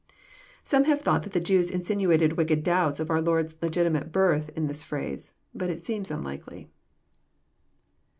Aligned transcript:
Some 0.63 0.85
have 0.85 1.01
thought 1.03 1.21
that 1.21 1.33
the 1.33 1.39
Jews 1.39 1.69
insinuated 1.69 2.33
wicked 2.33 2.63
doubts 2.63 2.99
of 2.99 3.11
our 3.11 3.21
Lord's 3.21 3.55
legitimate 3.61 4.11
birth 4.11 4.49
in 4.55 4.65
this 4.65 4.81
phrase. 4.81 5.35
But 5.53 5.69
it 5.69 5.79
seems 5.85 6.09
unlikely. 6.09 6.71